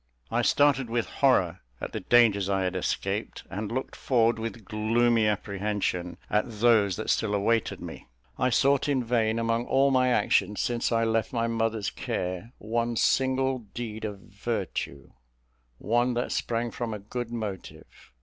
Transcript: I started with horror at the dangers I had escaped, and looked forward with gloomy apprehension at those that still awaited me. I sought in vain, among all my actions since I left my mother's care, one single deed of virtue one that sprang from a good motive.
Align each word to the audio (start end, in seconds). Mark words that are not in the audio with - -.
I 0.31 0.41
started 0.41 0.89
with 0.89 1.05
horror 1.21 1.59
at 1.79 1.91
the 1.91 1.99
dangers 1.99 2.49
I 2.49 2.63
had 2.63 2.75
escaped, 2.75 3.43
and 3.51 3.71
looked 3.71 3.95
forward 3.95 4.39
with 4.39 4.65
gloomy 4.65 5.27
apprehension 5.27 6.17
at 6.27 6.59
those 6.59 6.95
that 6.95 7.11
still 7.11 7.35
awaited 7.35 7.79
me. 7.79 8.07
I 8.39 8.49
sought 8.49 8.89
in 8.89 9.03
vain, 9.03 9.37
among 9.37 9.67
all 9.67 9.91
my 9.91 10.07
actions 10.07 10.59
since 10.59 10.91
I 10.91 11.03
left 11.03 11.33
my 11.33 11.45
mother's 11.45 11.91
care, 11.91 12.51
one 12.57 12.95
single 12.95 13.59
deed 13.75 14.03
of 14.03 14.17
virtue 14.21 15.11
one 15.77 16.15
that 16.15 16.31
sprang 16.31 16.71
from 16.71 16.95
a 16.95 16.97
good 16.99 17.29
motive. 17.29 18.11